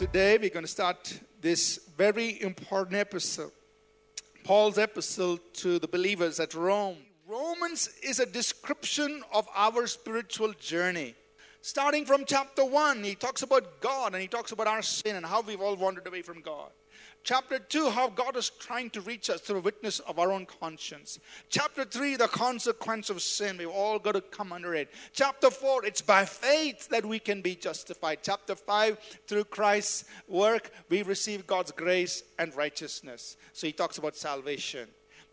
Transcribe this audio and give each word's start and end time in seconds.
Today 0.00 0.38
we're 0.38 0.48
going 0.48 0.64
to 0.64 0.66
start 0.66 1.20
this 1.42 1.78
very 1.98 2.40
important 2.40 2.96
episode. 2.96 3.52
Paul's 4.44 4.78
epistle 4.78 5.38
to 5.52 5.78
the 5.78 5.88
believers 5.88 6.40
at 6.40 6.54
Rome. 6.54 6.96
Romans 7.28 7.90
is 8.02 8.18
a 8.18 8.24
description 8.24 9.22
of 9.30 9.46
our 9.54 9.86
spiritual 9.86 10.54
journey. 10.54 11.14
Starting 11.60 12.06
from 12.06 12.24
chapter 12.24 12.64
1, 12.64 13.04
he 13.04 13.14
talks 13.14 13.42
about 13.42 13.82
God 13.82 14.14
and 14.14 14.22
he 14.22 14.26
talks 14.26 14.52
about 14.52 14.68
our 14.68 14.80
sin 14.80 15.16
and 15.16 15.26
how 15.26 15.42
we've 15.42 15.60
all 15.60 15.76
wandered 15.76 16.06
away 16.06 16.22
from 16.22 16.40
God. 16.40 16.70
Chapter 17.22 17.58
2, 17.58 17.90
how 17.90 18.08
God 18.08 18.36
is 18.36 18.50
trying 18.50 18.88
to 18.90 19.00
reach 19.02 19.28
us 19.28 19.42
through 19.42 19.60
witness 19.60 19.98
of 20.00 20.18
our 20.18 20.32
own 20.32 20.46
conscience. 20.46 21.18
Chapter 21.50 21.84
3, 21.84 22.16
the 22.16 22.28
consequence 22.28 23.10
of 23.10 23.20
sin. 23.20 23.58
We've 23.58 23.68
all 23.68 23.98
got 23.98 24.12
to 24.12 24.22
come 24.22 24.52
under 24.52 24.74
it. 24.74 24.90
Chapter 25.12 25.50
4, 25.50 25.84
it's 25.84 26.00
by 26.00 26.24
faith 26.24 26.88
that 26.88 27.04
we 27.04 27.18
can 27.18 27.42
be 27.42 27.54
justified. 27.54 28.20
Chapter 28.22 28.54
5, 28.54 28.98
through 29.26 29.44
Christ's 29.44 30.04
work, 30.28 30.70
we 30.88 31.02
receive 31.02 31.46
God's 31.46 31.72
grace 31.72 32.22
and 32.38 32.56
righteousness. 32.56 33.36
So 33.52 33.66
he 33.66 33.72
talks 33.74 33.98
about 33.98 34.16
salvation. 34.16 34.88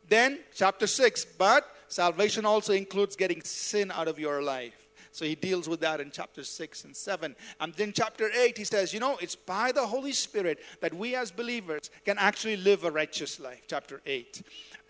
Then, 0.09 0.39
chapter 0.53 0.87
6, 0.87 1.25
but 1.37 1.65
salvation 1.87 2.45
also 2.45 2.73
includes 2.73 3.15
getting 3.15 3.41
sin 3.43 3.91
out 3.91 4.07
of 4.07 4.19
your 4.19 4.41
life. 4.41 4.86
So 5.11 5.25
he 5.25 5.35
deals 5.35 5.67
with 5.67 5.79
that 5.81 5.99
in 5.99 6.11
chapter 6.11 6.43
6 6.43 6.83
and 6.85 6.95
7. 6.95 7.35
And 7.59 7.73
then 7.73 7.93
chapter 7.93 8.29
8, 8.29 8.57
he 8.57 8.63
says, 8.63 8.93
you 8.93 8.99
know, 8.99 9.17
it's 9.21 9.35
by 9.35 9.71
the 9.71 9.87
Holy 9.87 10.11
Spirit 10.11 10.59
that 10.81 10.93
we 10.93 11.15
as 11.15 11.31
believers 11.31 11.89
can 12.05 12.17
actually 12.17 12.57
live 12.57 12.83
a 12.83 12.91
righteous 12.91 13.39
life. 13.39 13.63
Chapter 13.67 14.01
8. 14.05 14.43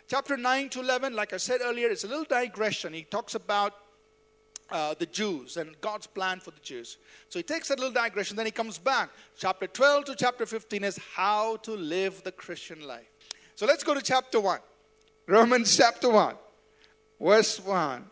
Chapter 0.07 0.37
9 0.37 0.69
to 0.69 0.79
11, 0.79 1.13
like 1.13 1.33
I 1.33 1.37
said 1.37 1.59
earlier, 1.63 1.89
it's 1.89 2.03
a 2.03 2.07
little 2.07 2.23
digression. 2.23 2.93
He 2.93 3.03
talks 3.03 3.35
about 3.35 3.73
uh, 4.69 4.95
the 4.97 5.05
Jews 5.05 5.57
and 5.57 5.79
God's 5.81 6.07
plan 6.07 6.39
for 6.39 6.51
the 6.51 6.59
Jews. 6.61 6.97
So 7.29 7.39
he 7.39 7.43
takes 7.43 7.67
that 7.69 7.79
little 7.79 7.93
digression, 7.93 8.35
then 8.35 8.45
he 8.45 8.51
comes 8.51 8.77
back. 8.77 9.09
Chapter 9.37 9.67
12 9.67 10.05
to 10.05 10.15
chapter 10.15 10.45
15 10.45 10.83
is 10.83 10.99
how 11.15 11.57
to 11.57 11.71
live 11.71 12.23
the 12.23 12.31
Christian 12.31 12.85
life. 12.87 13.07
So 13.55 13.65
let's 13.65 13.83
go 13.83 13.93
to 13.93 14.01
chapter 14.01 14.39
1. 14.39 14.59
Romans 15.27 15.75
chapter 15.75 16.09
1, 16.09 16.35
verse 17.19 17.59
1. 17.59 18.05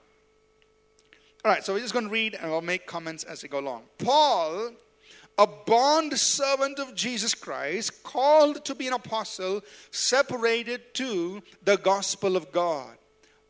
All 1.45 1.51
right, 1.51 1.63
so 1.63 1.73
we're 1.73 1.79
just 1.81 1.93
going 1.93 2.05
to 2.05 2.11
read 2.11 2.33
and 2.33 2.51
I'll 2.51 2.59
make 2.59 2.87
comments 2.87 3.23
as 3.23 3.43
we 3.43 3.49
go 3.49 3.59
along. 3.59 3.83
Paul, 3.99 4.71
a 5.37 5.45
bond 5.45 6.17
servant 6.17 6.79
of 6.79 6.95
Jesus 6.95 7.35
Christ, 7.35 8.01
called 8.01 8.65
to 8.65 8.73
be 8.73 8.87
an 8.87 8.93
apostle, 8.93 9.61
separated 9.91 10.95
to 10.95 11.43
the 11.63 11.77
gospel 11.77 12.35
of 12.35 12.51
God. 12.51 12.97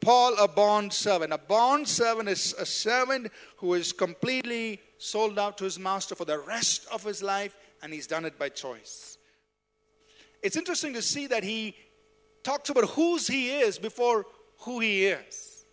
Paul, 0.02 0.36
a 0.38 0.46
bond 0.46 0.92
servant. 0.92 1.32
A 1.32 1.38
bond 1.38 1.88
servant 1.88 2.28
is 2.28 2.54
a 2.60 2.66
servant 2.66 3.32
who 3.56 3.76
is 3.76 3.94
completely 3.94 4.82
sold 4.98 5.40
out 5.40 5.58
to 5.60 5.64
his 5.64 5.80
master 5.80 6.16
for 6.16 6.26
the 6.26 6.40
rest 6.40 6.86
of 6.92 7.02
his 7.02 7.24
life, 7.24 7.56
and 7.82 7.94
he's 7.94 8.08
done 8.08 8.26
it 8.26 8.38
by 8.38 8.50
choice. 8.50 9.18
It's 10.44 10.58
interesting 10.58 10.92
to 10.96 11.02
see 11.02 11.28
that 11.28 11.46
he 11.46 11.78
talks 12.44 12.70
about 12.70 12.90
whose 12.90 13.26
he 13.26 13.52
is 13.52 13.80
before 13.80 14.26
who 14.60 14.82
he 14.82 15.06
is. 15.06 15.64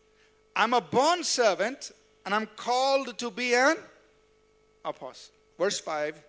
I'm 0.54 0.72
a 0.72 0.80
bond 0.80 1.26
servant 1.26 1.90
and 2.24 2.34
I'm 2.34 2.48
called 2.56 3.18
to 3.18 3.30
be 3.30 3.54
an 3.54 3.76
apostle. 4.84 5.34
Verse 5.58 5.80
5 5.80 6.22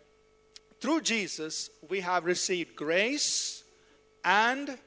Through 0.79 1.01
Jesus, 1.01 1.69
we 1.89 2.01
have 2.01 2.25
received 2.25 2.75
grace 2.75 3.63
and 4.23 4.77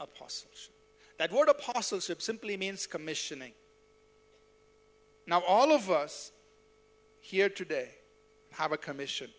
apostleship. 0.00 0.74
That 1.18 1.32
word 1.32 1.48
apostleship 1.48 2.20
simply 2.20 2.56
means 2.56 2.86
commissioning. 2.86 3.52
Now, 5.26 5.42
all 5.46 5.72
of 5.72 5.88
us 5.88 6.32
here 7.20 7.48
today 7.48 7.90
have 8.50 8.72
a 8.72 8.76
commission. 8.76 9.30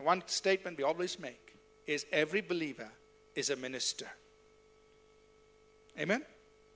One 0.00 0.22
statement 0.26 0.78
we 0.78 0.84
always 0.84 1.18
make 1.18 1.56
is 1.86 2.06
every 2.12 2.40
believer 2.40 2.90
is 3.34 3.50
a 3.50 3.56
minister. 3.56 4.06
Amen? 5.98 6.22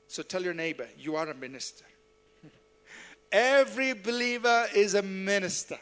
So 0.08 0.22
tell 0.22 0.42
your 0.42 0.54
neighbor, 0.54 0.88
you 0.98 1.16
are 1.16 1.28
a 1.28 1.34
minister. 1.34 1.84
Every 3.32 3.92
believer 3.92 4.66
is 4.74 4.94
a 4.94 5.02
minister. 5.02 5.78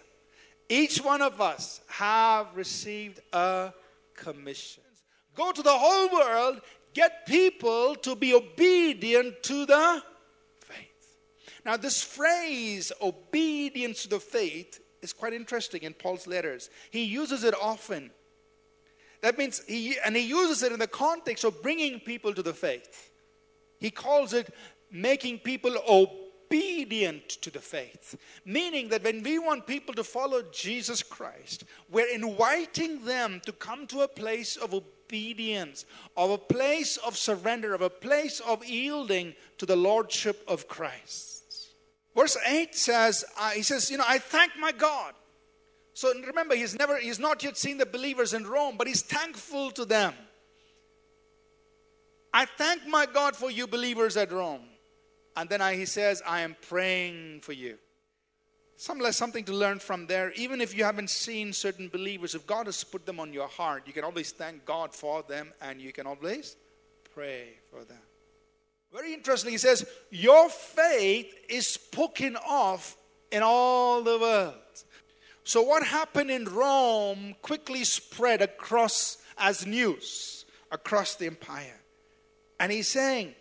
Each 0.69 0.99
one 0.99 1.23
of 1.23 1.41
us 1.41 1.81
have 1.89 2.55
received 2.55 3.21
a 3.33 3.73
commission. 4.15 4.83
Go 5.35 5.53
to 5.53 5.63
the 5.63 5.73
whole 5.73 6.11
world, 6.13 6.61
get 6.93 7.25
people 7.27 7.95
to 7.97 8.15
be 8.15 8.35
obedient 8.35 9.43
to 9.45 9.65
the 9.65 10.03
faith. 10.61 11.17
Now, 11.65 11.79
this 11.79 12.03
phrase, 12.03 12.93
obedience 13.01 14.03
to 14.03 14.09
the 14.09 14.21
faith, 14.21 14.81
is 15.01 15.13
quite 15.15 15.33
interesting 15.33 15.85
in 15.85 15.95
Paul's 15.95 16.27
letters. 16.27 16.69
He 16.91 17.05
uses 17.05 17.45
it 17.45 17.55
often. 17.63 18.11
That 19.23 19.39
means 19.39 19.63
he, 19.67 19.97
and 20.05 20.15
he 20.15 20.23
uses 20.23 20.63
it 20.63 20.73
in 20.73 20.79
the 20.79 20.87
context 20.87 21.45
of 21.45 21.63
bringing 21.63 21.99
people 22.01 22.35
to 22.35 22.43
the 22.43 22.53
faith. 22.53 23.11
He 23.81 23.91
calls 23.91 24.35
it 24.35 24.53
making 24.91 25.39
people 25.39 25.77
obedient 25.89 26.28
obedient 26.49 27.29
to 27.29 27.51
the 27.51 27.61
faith. 27.61 28.17
Meaning 28.45 28.89
that 28.89 29.05
when 29.05 29.23
we 29.23 29.39
want 29.39 29.67
people 29.67 29.95
to 29.95 30.05
follow 30.05 30.43
Jesus 30.53 31.03
Christ, 31.03 31.65
we're 31.91 32.13
inviting 32.13 33.05
them 33.05 33.41
to 33.45 33.53
come 33.53 33.87
to 33.89 34.03
a 34.03 34.09
place 34.09 34.57
of 34.57 34.75
obedience, 34.75 35.85
of 36.17 36.31
a 36.31 36.39
place 36.39 36.97
of 36.99 37.17
surrender, 37.17 37.75
of 37.75 37.83
a 37.83 37.91
place 37.91 38.41
of 38.41 38.65
yielding 38.65 39.35
to 39.59 39.67
the 39.67 39.77
Lordship 39.77 40.43
of 40.49 40.69
Christ. 40.69 41.75
Verse 42.17 42.37
8 42.47 42.75
says, 42.75 43.25
uh, 43.39 43.51
He 43.51 43.63
says, 43.63 43.91
You 43.91 43.99
know, 43.99 44.05
I 44.07 44.19
thank 44.19 44.53
my 44.59 44.73
God. 44.73 45.15
So 45.95 46.13
remember, 46.15 46.55
he's 46.55 46.79
never, 46.79 46.97
he's 46.97 47.19
not 47.19 47.43
yet 47.43 47.57
seen 47.57 47.79
the 47.79 47.87
believers 47.87 48.33
in 48.33 48.47
Rome, 48.47 48.77
but 48.79 48.87
he's 48.87 49.03
thankful 49.03 49.73
to 49.73 49.85
them. 49.85 50.15
I 52.33 52.45
thank 52.45 52.87
my 52.87 53.07
God 53.07 53.35
for 53.35 53.51
you 53.51 53.67
believers 53.67 54.17
at 54.17 54.31
Rome. 54.31 54.61
And 55.39 55.49
then 55.49 55.61
I, 55.61 55.77
he 55.77 55.87
says, 55.87 56.21
I 56.27 56.41
am 56.41 56.57
praying 56.69 57.43
for 57.43 57.53
you. 57.53 57.79
Some, 58.77 59.01
something 59.13 59.45
to 59.45 59.53
learn 59.53 59.79
from 59.79 60.09
there. 60.09 60.33
Even 60.33 60.61
if 60.61 60.77
you 60.77 60.83
haven't 60.83 61.11
seen 61.11 61.53
certain 61.53 61.89
believers, 61.89 62.35
if 62.35 62.45
God 62.45 62.67
has 62.67 62.83
put 62.83 63.07
them 63.07 63.21
on 63.21 63.33
your 63.33 63.47
heart, 63.47 63.85
you 63.87 63.93
can 63.93 64.03
always 64.03 64.33
thank 64.33 64.65
God 64.65 64.93
for 64.93 65.23
them 65.23 65.53
and 65.63 65.81
you 65.81 65.93
can 65.93 66.09
always 66.09 66.57
pray 67.15 67.51
for 67.71 67.85
them. 67.85 68.03
Very 68.93 69.15
interesting. 69.15 69.53
He 69.53 69.59
says, 69.59 69.87
Your 70.11 70.49
faith 70.49 71.33
is 71.49 71.69
spoken 71.69 72.37
of 72.49 72.97
in 73.31 73.43
all 73.45 74.03
the 74.03 74.19
world. 74.19 74.55
So, 75.45 75.63
what 75.63 75.85
happened 75.85 76.33
in 76.33 76.47
Rome 76.47 77.37
quickly 77.43 77.85
spread 77.85 78.43
across 78.43 79.19
as 79.39 79.65
news 79.65 80.47
across 80.73 81.15
the 81.15 81.27
empire. 81.27 81.81
And 82.59 82.73
he's 82.73 82.89
saying, 82.89 83.35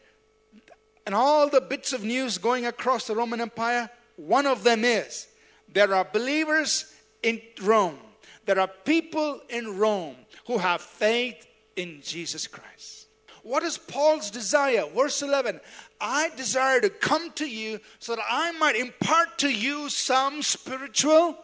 and 1.07 1.16
all 1.16 1.47
the 1.47 1.62
bits 1.62 1.94
of 1.94 2.03
news 2.03 2.38
going 2.38 2.66
across 2.66 3.07
the 3.07 3.16
Roman 3.16 3.40
Empire, 3.40 3.90
one 4.18 4.45
of 4.45 4.66
them 4.66 4.84
is 4.84 5.29
there 5.73 5.95
are 5.95 6.03
believers 6.03 6.94
in 7.23 7.41
Rome. 7.62 7.97
There 8.45 8.59
are 8.59 8.68
people 8.68 9.40
in 9.47 9.78
Rome 9.78 10.18
who 10.47 10.57
have 10.57 10.81
faith 10.81 11.47
in 11.78 12.01
Jesus 12.03 12.45
Christ. 12.45 13.07
What 13.44 13.63
is 13.63 13.78
Paul's 13.78 14.29
desire? 14.29 14.84
Verse 14.94 15.22
11 15.22 15.62
I 16.01 16.29
desire 16.35 16.81
to 16.81 16.90
come 16.90 17.31
to 17.35 17.50
you 17.50 17.79
so 18.00 18.18
that 18.18 18.25
I 18.29 18.51
might 18.51 18.75
impart 18.75 19.38
to 19.38 19.50
you 19.50 19.88
some 19.88 20.41
spiritual 20.41 21.38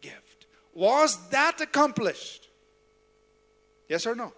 gift. 0.00 0.46
Was 0.72 1.28
that 1.28 1.60
accomplished? 1.60 2.48
Yes 3.90 4.06
or 4.06 4.14
no? 4.14 4.32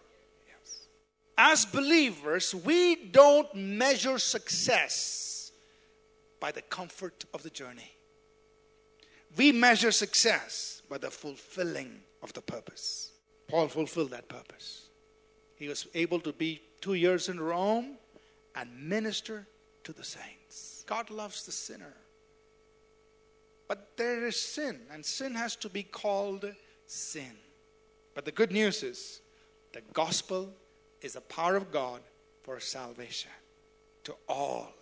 As 1.38 1.65
believers, 1.65 2.53
we 2.53 2.97
don't 2.97 3.54
measure 3.54 4.19
success 4.19 5.53
by 6.41 6.50
the 6.50 6.62
comfort 6.62 7.25
of 7.32 7.44
the 7.44 7.50
journey. 7.50 7.93
We 9.36 9.53
measure 9.53 9.92
success 9.92 10.83
by 10.91 10.98
the 10.98 11.10
fulfilling 11.10 12.01
of 12.22 12.33
the 12.33 12.42
purpose. 12.42 13.13
Paul 13.47 13.68
fulfilled 13.68 14.10
that 14.10 14.28
purpose. 14.28 14.89
He 15.54 15.68
was 15.68 15.86
able 15.95 16.18
to 16.21 16.33
be 16.33 16.60
two 16.80 16.95
years 16.95 17.28
in 17.28 17.39
Rome 17.41 17.98
and 18.57 18.89
minister 18.89 19.47
to 19.84 19.92
the 19.92 20.04
saints. 20.04 20.84
God 20.86 21.09
loves 21.09 21.47
the 21.47 21.53
sinner. 21.53 21.95
But 23.68 23.97
there 23.97 24.27
is 24.27 24.41
sin, 24.41 24.80
and 24.92 25.04
sin 25.04 25.34
has 25.34 25.54
to 25.57 25.68
be 25.68 25.83
called 25.83 26.53
sin. 26.86 27.36
But 28.15 28.24
the 28.24 28.33
good 28.33 28.51
news 28.51 28.83
is 28.83 29.21
the 29.72 29.83
gospel 29.92 30.53
is 31.03 31.15
the 31.15 31.21
power 31.21 31.56
of 31.56 31.71
God 31.71 32.00
for 32.42 32.60
salvation 32.60 33.30
to 34.04 34.15
all 34.28 34.72